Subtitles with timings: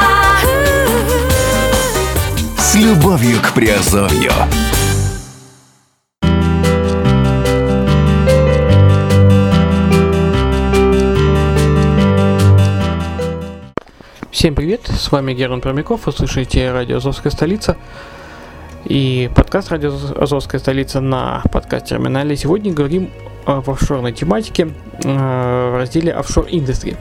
[2.56, 4.31] С любовью к Приазовью.
[14.29, 17.76] Всем привет, с вами Герман Промяков, вы слушаете радио Азовская столица
[18.86, 22.36] и подкаст радио Азовская столица на подкаст-терминале.
[22.36, 23.10] Сегодня говорим
[23.46, 24.70] об офшорной тематике
[25.04, 26.98] э, в разделе Offshore Industry.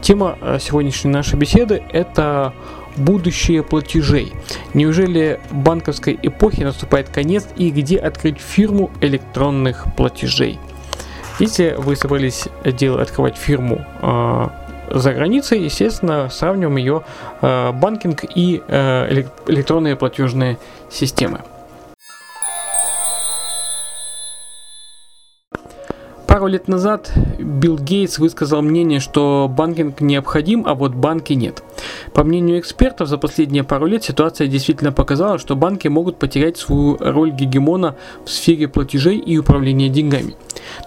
[0.00, 2.54] Тема э, сегодняшней нашей беседы– это
[2.96, 4.32] будущее платежей.
[4.72, 10.58] Неужели банковской эпохи наступает конец и где открыть фирму электронных платежей?
[11.38, 14.48] Если вы собрались дело открывать фирму э,
[14.90, 17.04] за границей, естественно, сравниваем ее
[17.40, 20.58] э, банкинг и э, элек- электронные платежные
[20.90, 21.40] системы.
[26.26, 31.62] Пару лет назад Билл Гейтс высказал мнение, что банкинг необходим, а вот банки нет.
[32.12, 36.96] По мнению экспертов, за последние пару лет ситуация действительно показала, что банки могут потерять свою
[36.98, 37.94] роль гегемона
[38.24, 40.34] в сфере платежей и управления деньгами.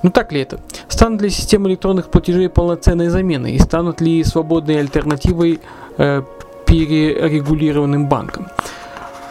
[0.03, 0.59] Ну так ли это?
[0.87, 5.59] Станут ли системы электронных платежей полноценной заменой и станут ли свободной альтернативой
[5.97, 6.21] э,
[6.65, 8.47] перерегулированным банкам?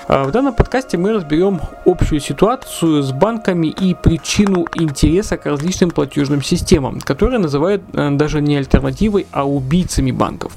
[0.08, 5.90] А В данном подкасте мы разберем общую ситуацию с банками и причину интереса к различным
[5.90, 10.52] платежным системам, которые называют э, даже не альтернативой, а убийцами банков.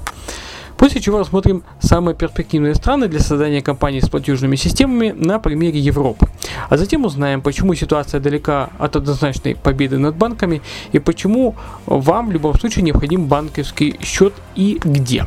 [0.78, 6.28] После чего рассмотрим самые перспективные страны для создания компаний с платежными системами на примере Европы.
[6.70, 11.56] А затем узнаем, почему ситуация далека от однозначной победы над банками и почему
[11.88, 15.25] вам в любом случае необходим банковский счет и где.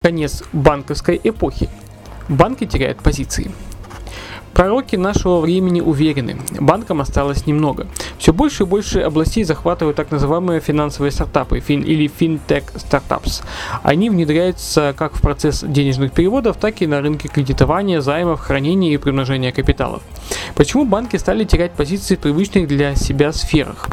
[0.00, 1.68] Конец банковской эпохи.
[2.28, 3.50] Банки теряют позиции.
[4.54, 7.86] Пророки нашего времени уверены, банкам осталось немного.
[8.18, 13.42] Все больше и больше областей захватывают так называемые финансовые стартапы фин, или финтех стартапс.
[13.82, 18.98] Они внедряются как в процесс денежных переводов, так и на рынке кредитования, займов, хранения и
[18.98, 20.02] примножения капиталов.
[20.54, 23.88] Почему банки стали терять позиции в привычных для себя сферах?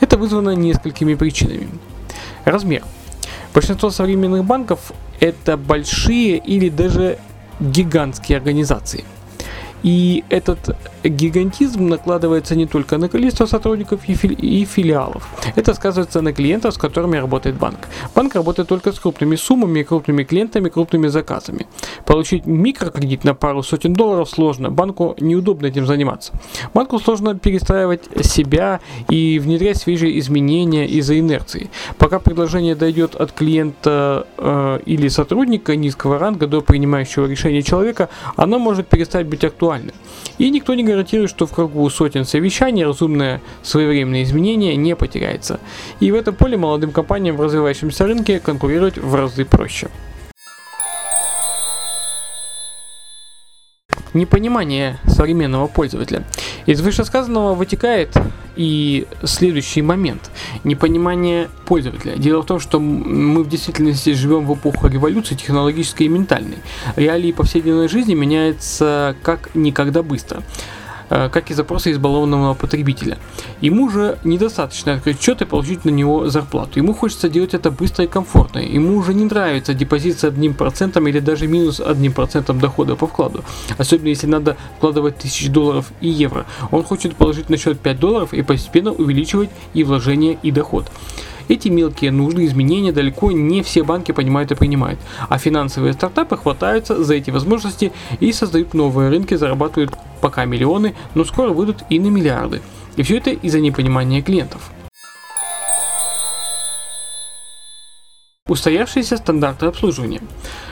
[0.00, 1.68] Это вызвано несколькими причинами.
[2.44, 2.84] Размер.
[3.52, 7.18] Большинство современных банков это большие или даже
[7.58, 9.04] гигантские организации.
[9.82, 10.76] И этот
[11.08, 15.28] гигантизм накладывается не только на количество сотрудников и, фили- и филиалов.
[15.56, 17.78] Это сказывается на клиентах, с которыми работает банк.
[18.14, 21.66] Банк работает только с крупными суммами, крупными клиентами, крупными заказами.
[22.04, 24.70] Получить микрокредит на пару сотен долларов сложно.
[24.70, 26.32] Банку неудобно этим заниматься.
[26.74, 31.70] Банку сложно перестраивать себя и внедрять свежие изменения из-за инерции.
[31.98, 38.58] Пока предложение дойдет от клиента э, или сотрудника низкого ранга до принимающего решения человека, оно
[38.58, 39.94] может перестать быть актуальным.
[40.38, 45.60] И никто не гарантирует, что в кругу сотен совещаний разумное своевременное изменение не потеряется.
[46.00, 49.88] И в этом поле молодым компаниям в развивающемся рынке конкурировать в разы проще.
[54.12, 56.24] Непонимание современного пользователя.
[56.66, 58.16] Из вышесказанного вытекает
[58.56, 60.30] и следующий момент.
[60.64, 62.16] Непонимание пользователя.
[62.16, 66.58] Дело в том, что мы в действительности живем в эпоху революции технологической и ментальной.
[66.96, 70.42] Реалии повседневной жизни меняются как никогда быстро
[71.08, 73.18] как и запросы избалованного потребителя.
[73.60, 76.78] Ему же недостаточно открыть счет и получить на него зарплату.
[76.78, 78.58] Ему хочется делать это быстро и комфортно.
[78.58, 83.06] Ему уже не нравится депозит с одним процентом или даже минус одним процентом дохода по
[83.06, 83.44] вкладу.
[83.78, 86.46] Особенно если надо вкладывать тысяч долларов и евро.
[86.70, 90.90] Он хочет положить на счет 5 долларов и постепенно увеличивать и вложение, и доход.
[91.48, 97.02] Эти мелкие нужды изменения далеко не все банки понимают и принимают, а финансовые стартапы хватаются
[97.02, 102.08] за эти возможности и создают новые рынки, зарабатывают пока миллионы, но скоро выйдут и на
[102.08, 102.60] миллиарды.
[102.96, 104.70] И все это из-за непонимания клиентов.
[108.48, 110.22] Устоявшиеся стандарты обслуживания.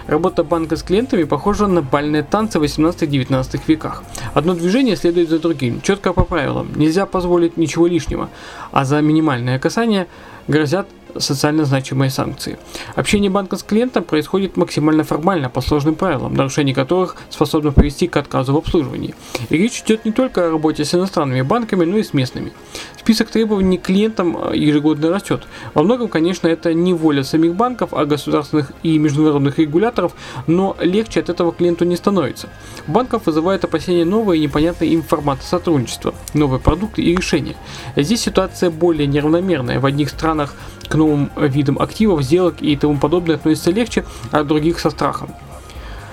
[0.07, 4.03] Работа банка с клиентами похожа на бальные танцы 18-19 веках.
[4.33, 6.71] Одно движение следует за другим, четко по правилам.
[6.75, 8.31] Нельзя позволить ничего лишнего,
[8.73, 10.07] а за минимальное касание
[10.49, 10.87] грозят
[11.21, 12.59] социально значимые санкции.
[12.95, 18.17] Общение банка с клиентом происходит максимально формально по сложным правилам, нарушение которых способно привести к
[18.17, 19.15] отказу в обслуживании.
[19.51, 22.53] И речь идет не только о работе с иностранными банками, но и с местными.
[22.99, 25.47] Список требований к клиентам э, ежегодно растет.
[25.75, 30.15] Во многом, конечно, это не воля самих банков, а государственных и международных регуляторов,
[30.47, 32.49] но легче от этого клиенту не становится.
[32.89, 37.57] Банков вызывает опасения новые и непонятные им форматы сотрудничества, новые продукты и решения.
[37.95, 39.79] Здесь ситуация более неравномерная.
[39.79, 40.55] В одних странах
[40.89, 41.06] к новым
[41.37, 45.31] видам активов, сделок и тому подобное относится легче, а других со страхом.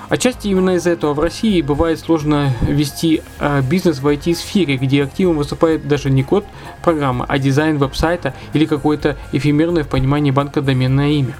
[0.10, 5.38] Отчасти именно из-за этого в России бывает сложно вести э, бизнес в IT-сфере, где активом
[5.38, 6.46] выступает даже не код
[6.84, 11.36] программы, а дизайн веб-сайта или какое-то эфемерное в понимании банка доменное имя.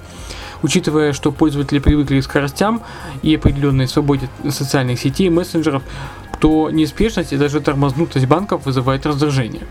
[0.62, 2.82] Учитывая, что пользователи привыкли к скоростям
[3.22, 5.82] и определенной свободе социальных сетей и мессенджеров,
[6.40, 9.62] то неспешность и даже тормознутость банков вызывает раздражение.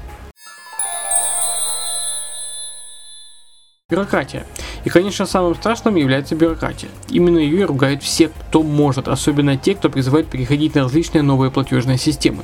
[3.93, 4.43] Бюрократия.
[4.85, 6.89] И, конечно, самым страшным является бюрократия.
[7.09, 11.97] Именно ее ругают все, кто может, особенно те, кто призывает переходить на различные новые платежные
[11.97, 12.43] системы.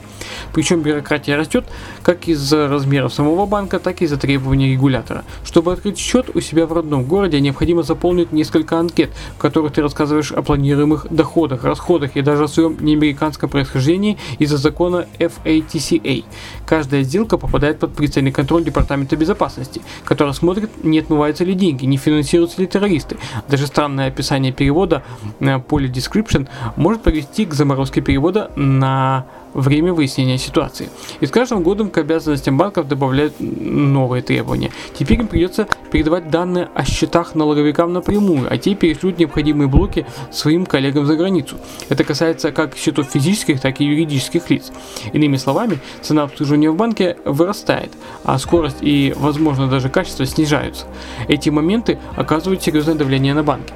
[0.53, 1.65] Причем бюрократия растет
[2.01, 5.25] как из-за размеров самого банка, так и из-за требований регулятора.
[5.43, 9.81] Чтобы открыть счет у себя в родном городе, необходимо заполнить несколько анкет, в которых ты
[9.81, 16.23] рассказываешь о планируемых доходах, расходах и даже о своем неамериканском происхождении из-за закона FATCA.
[16.65, 21.97] Каждая сделка попадает под пристальный контроль Департамента безопасности, который смотрит, не отмываются ли деньги, не
[21.97, 22.28] финансируются
[22.61, 23.17] ли террористы.
[23.47, 25.03] Даже странное описание перевода
[25.39, 30.89] на поле description может привести к заморозке перевода на время выяснения ситуации.
[31.19, 34.71] И с каждым годом к обязанностям банков добавляют новые требования.
[34.97, 40.65] Теперь им придется передавать данные о счетах налоговикам напрямую, а те перешлют необходимые блоки своим
[40.65, 41.57] коллегам за границу.
[41.89, 44.71] Это касается как счетов физических, так и юридических лиц.
[45.13, 47.91] Иными словами, цена обслуживания в банке вырастает,
[48.23, 50.85] а скорость и, возможно, даже качество снижаются.
[51.27, 53.73] Эти моменты оказывают серьезное давление на банки.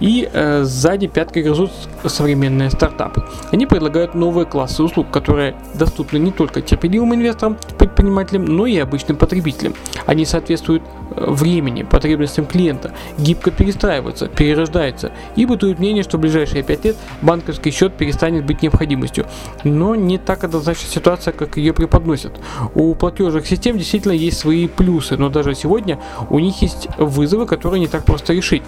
[0.00, 1.70] И э, сзади пяткой грызут
[2.04, 3.24] современные стартапы.
[3.52, 9.16] Они предлагают новые классы услуг, которые доступны не только терпеливым инвесторам, предпринимателям, но и обычным
[9.16, 9.74] потребителям.
[10.06, 15.12] Они соответствуют э, времени, потребностям клиента, гибко перестраиваются, перерождаются.
[15.36, 19.26] И бытует мнение, что в ближайшие 5 лет банковский счет перестанет быть необходимостью.
[19.64, 22.32] Но не так однозначна ситуация, как ее преподносят.
[22.74, 26.00] У платежных систем действительно есть свои плюсы, но даже сегодня
[26.30, 28.62] у них есть вызовы, которые не так просто решить,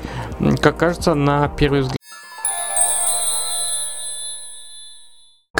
[0.61, 2.04] как кажется на первый взгляд.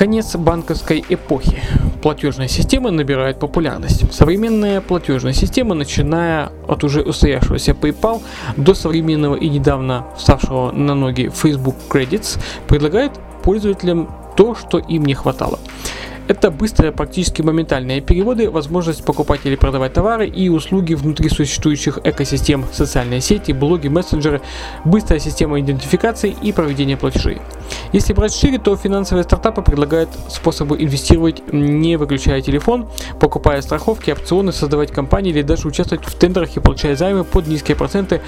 [0.05, 1.63] Конец банковской эпохи.
[2.03, 4.05] Платежная система набирает популярность.
[4.13, 8.21] Современные платежные системы, начиная от уже устоявшегося PayPal
[8.59, 13.13] до современного и недавно вставшего на ноги Facebook Credits, предлагают
[13.43, 15.59] пользователям то, что им не хватало.
[16.27, 22.65] Это быстрые, практически моментальные переводы, возможность покупать или продавать товары и услуги внутри существующих экосистем,
[22.73, 24.41] социальные сети, блоги, мессенджеры,
[24.87, 27.43] быстрая система идентификации и проведения платежей.
[27.93, 32.89] Если брать шире, то финансовые стартапы предлагают способы инвестировать, не выключая телефон,
[33.21, 37.77] покупая страховки, опционы, создавать компании или даже участвовать в тендерах и получая займы под низкие
[37.77, 38.23] проценты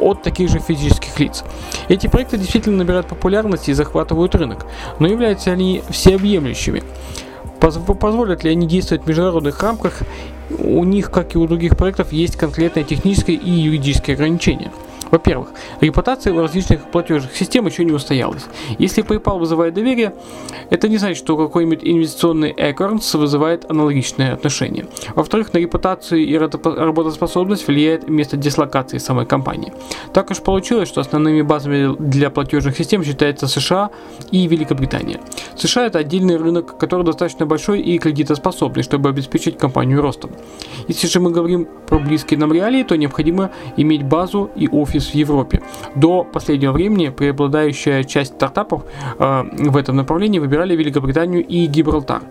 [0.00, 1.42] от таких же физических лиц.
[1.88, 4.66] Эти проекты действительно набирают популярность и захватывают рынок,
[5.00, 6.84] но являются они всеобъемлющими.
[7.62, 10.00] Позволят ли они действовать в международных рамках?
[10.58, 14.72] У них, как и у других проектов, есть конкретные технические и юридические ограничения.
[15.12, 15.50] Во-первых,
[15.82, 18.46] репутация у различных платежных систем еще не устоялась.
[18.78, 20.14] Если PayPal вызывает доверие,
[20.70, 24.86] это не значит, что какой-нибудь инвестиционный Acorns вызывает аналогичное отношение.
[25.14, 29.74] Во-вторых, на репутацию и работоспособность влияет место дислокации самой компании.
[30.14, 33.90] Так уж получилось, что основными базами для платежных систем считаются США
[34.30, 35.20] и Великобритания.
[35.56, 40.30] США это отдельный рынок, который достаточно большой и кредитоспособный, чтобы обеспечить компанию ростом.
[40.88, 45.10] Если же мы говорим про близкие нам реалии, то необходимо иметь базу и офис офис
[45.10, 45.60] в Европе.
[45.94, 48.82] До последнего времени преобладающая часть стартапов
[49.18, 52.22] э, в этом направлении выбирали Великобританию и Гибралтар.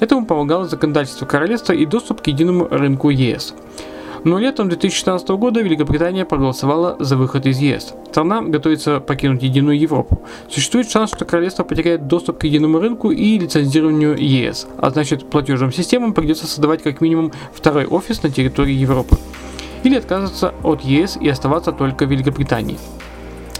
[0.00, 3.54] Этому помогало законодательство королевства и доступ к единому рынку ЕС.
[4.24, 7.94] Но летом 2016 года Великобритания проголосовала за выход из ЕС.
[8.10, 10.22] Страна готовится покинуть единую Европу.
[10.48, 15.72] Существует шанс, что королевство потеряет доступ к единому рынку и лицензированию ЕС, а значит платежным
[15.72, 19.16] системам придется создавать как минимум второй офис на территории Европы
[19.82, 22.78] или отказываться от ЕС и оставаться только в Великобритании.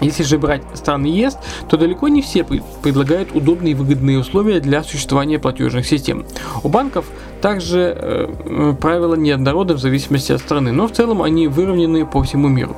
[0.03, 1.39] Если же брать страны ЕС,
[1.69, 6.25] то далеко не все предлагают удобные и выгодные условия для существования платежных систем.
[6.65, 7.07] У банков
[7.41, 12.49] также э, правила неоднородны в зависимости от страны, но в целом они выровнены по всему
[12.49, 12.77] миру.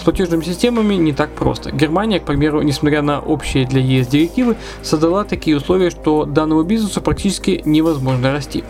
[0.00, 1.70] С платежными системами не так просто.
[1.70, 7.02] Германия, к примеру, несмотря на общие для ЕС директивы, создала такие условия, что данному бизнесу
[7.02, 8.64] практически невозможно расти.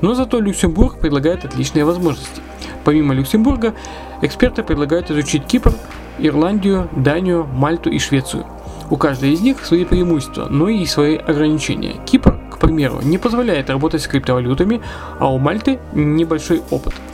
[0.00, 2.42] Но зато Люксембург предлагает отличные возможности.
[2.84, 3.74] Помимо Люксембурга,
[4.22, 5.72] эксперты предлагают изучить Кипр,
[6.18, 8.46] Ирландию, Данию, Мальту и Швецию.
[8.90, 11.94] У каждой из них свои преимущества, но и свои ограничения.
[12.04, 14.82] Кипр, к примеру, не позволяет работать с криптовалютами,
[15.18, 16.94] а у Мальты небольшой опыт–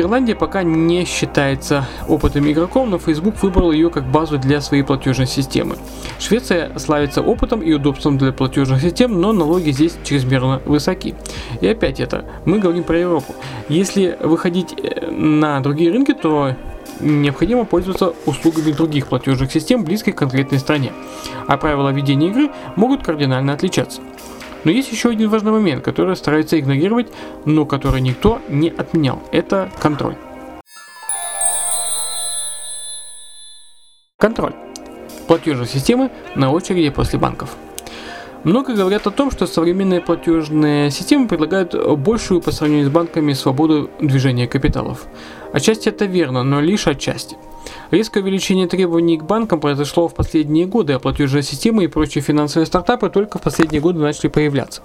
[0.00, 5.26] Ирландия пока не считается опытным игроком, но Facebook выбрал ее как базу для своей платежной
[5.26, 5.76] системы.
[6.20, 11.14] Швеция славится опытом и удобством для платежных систем, но налоги здесь чрезмерно высоки.
[11.60, 13.34] И опять это, мы говорим про Европу.
[13.68, 16.54] Если выходить э, на другие рынки, то
[17.00, 20.92] необходимо пользоваться услугами других платежных систем, близких к конкретной стране,
[21.46, 24.00] а правила ведения игры могут кардинально отличаться.
[24.68, 27.06] Но есть еще один важный момент, который стараются игнорировать,
[27.46, 29.22] но который никто не отменял.
[29.32, 30.14] Это контроль.
[34.18, 34.52] Контроль.
[35.26, 37.56] Платежные системы на очереди после банков.
[38.44, 43.88] Много говорят о том, что современные платежные системы предлагают большую по сравнению с банками свободу
[44.02, 45.06] движения капиталов.
[45.50, 47.38] Отчасти это верно, но лишь отчасти.
[47.90, 52.66] Резкое увеличение требований к банкам произошло в последние годы, а платежные системы и прочие финансовые
[52.66, 54.82] стартапы только в последние годы начали появляться.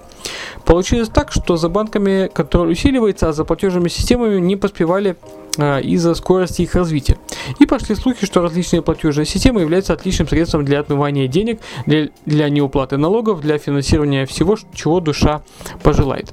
[0.64, 5.16] Получилось так, что за банками контроль усиливается, а за платежными системами не поспевали
[5.58, 7.18] а, из-за скорости их развития.
[7.58, 12.48] И пошли слухи, что различные платежные системы являются отличным средством для отмывания денег, для, для
[12.48, 15.42] неуплаты налогов, для финансирования всего, чего душа
[15.82, 16.32] пожелает.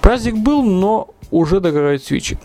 [0.00, 2.38] Праздник был, но уже догорают свечи.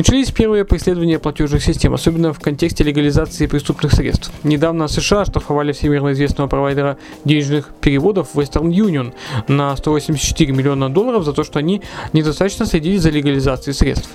[0.00, 4.32] Начались первые преследования платежных систем, особенно в контексте легализации преступных средств.
[4.44, 9.12] Недавно США штрафовали всемирно известного провайдера денежных переводов Western Union
[9.46, 11.82] на 184 миллиона долларов за то, что они
[12.14, 14.08] недостаточно следили за легализацией средств.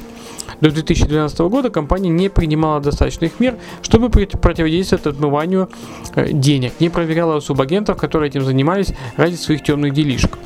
[0.62, 5.70] До 2012 года компания не принимала достаточных мер, чтобы противодействовать отмыванию
[6.16, 10.38] э, денег, не проверяла субагентов, которые этим занимались ради своих темных делишек.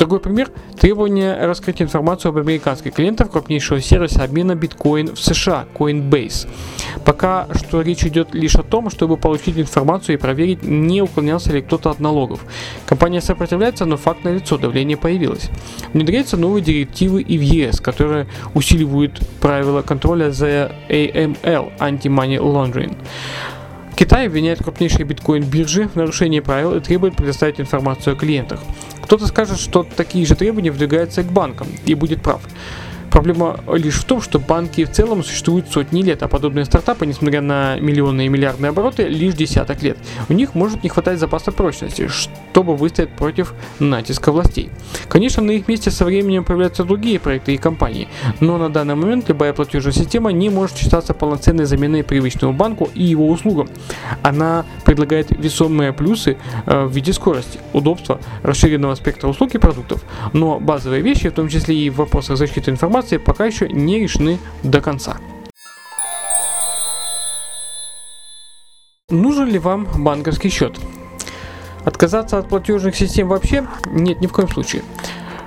[0.00, 6.48] Другой пример– требование раскрыть информацию об американских клиентах крупнейшего сервиса обмена биткоин в США– Coinbase.
[7.04, 11.60] Пока что речь идет лишь о том, чтобы получить информацию и проверить, не уклонялся ли
[11.60, 12.40] кто-то от налогов.
[12.86, 15.50] Компания сопротивляется, но факт налицо, давление появилось.
[15.92, 22.96] Внедряются новые директивы и в ЕС, которые усиливают правила контроля за AML– Anti-Money Laundering.
[23.96, 28.60] Китай обвиняет крупнейшие биткоин-биржи в нарушении правил и требует предоставить информацию о клиентах.
[29.02, 32.40] Кто-то скажет, что такие же требования выдвигаются к банкам, и будет прав.
[33.10, 37.40] Проблема лишь в том, что банки в целом существуют сотни лет, а подобные стартапы, несмотря
[37.40, 39.98] на миллионные и миллиардные обороты, лишь десяток лет.
[40.28, 44.70] У них может не хватать запаса прочности, чтобы выстоять против натиска властей.
[45.08, 49.28] Конечно, на их месте со временем появляются другие проекты и компании, но на данный момент
[49.28, 53.68] любая платежная система не может считаться полноценной заменой привычному банку и его услугам.
[54.22, 56.36] Она предлагает весомые плюсы
[56.66, 60.02] э, в виде скорости, удобства, расширенного спектра услуг и продуктов,
[60.32, 63.98] но базовые вещи, в том числе и в вопросах защиты информации, ситуации пока еще не
[63.98, 65.16] решены до конца.
[69.08, 70.78] Нужен ли вам банковский счет?
[71.84, 73.66] Отказаться от платежных систем вообще?
[73.86, 74.82] Нет, ни в коем случае.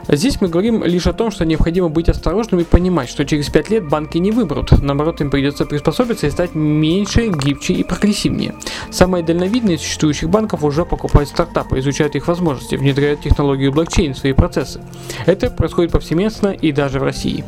[0.07, 3.69] Здесь мы говорим лишь о том, что необходимо быть осторожным и понимать, что через 5
[3.69, 4.71] лет банки не выберут.
[4.81, 8.55] Наоборот, им придется приспособиться и стать меньше, гибче и прогрессивнее.
[8.91, 14.17] Самые дальновидные из существующих банков уже покупают стартапы, изучают их возможности, внедряют технологию блокчейн в
[14.17, 14.81] свои процессы.
[15.25, 17.43] Это происходит повсеместно и даже в России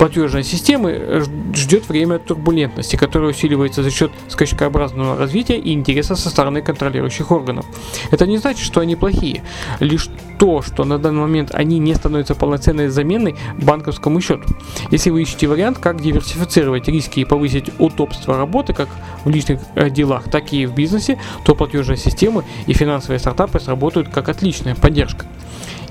[0.00, 1.22] платежной системы
[1.54, 7.66] ждет время турбулентности, которое усиливается за счет скачкообразного развития и интереса со стороны контролирующих органов.
[8.10, 9.44] Это не значит, что они плохие.
[9.78, 14.44] Лишь то, что на данный момент они не становятся полноценной заменой банковскому счету.
[14.90, 18.88] Если вы ищете вариант, как диверсифицировать риски и повысить удобство работы как
[19.26, 24.08] в личных э, делах, так и в бизнесе, то платежные системы и финансовые стартапы сработают
[24.08, 25.26] как отличная поддержка.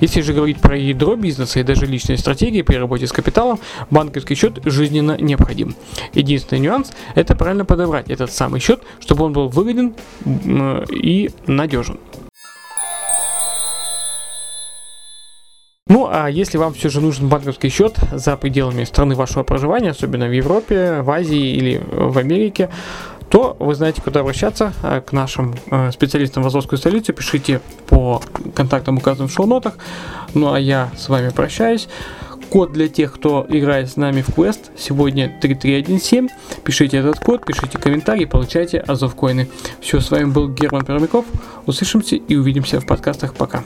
[0.02, 4.36] Если же говорить про ядро бизнеса и даже личные стратегии при работе с капиталом, банковский
[4.36, 5.76] счет жизненно необходим.
[6.14, 9.96] Единственный нюанс– это правильно подобрать этот самый счет, чтобы он был выгоден
[10.92, 12.00] и надежен.
[15.88, 20.28] Ну, а если вам все же нужен банковский счет за пределами страны вашего проживания, особенно
[20.28, 22.70] в Европе, в Азии или в Америке,
[23.30, 27.14] то вы знаете, куда обращаться э, к нашим э, специалистам в Азовской столице.
[27.14, 28.22] Пишите по
[28.56, 29.78] контактам, указанным в шоу-нотах.
[30.34, 31.88] Ну а я с вами прощаюсь.
[32.50, 36.64] Код для тех, кто играет с нами в квест, сегодня 3317.
[36.64, 39.48] Пишите этот код, пишите комментарии, получайте Азов коины.
[39.82, 41.26] Все, с вами был Герман Пермяков.
[41.68, 43.36] Услышимся и увидимся в подкастах.
[43.36, 43.64] Пока.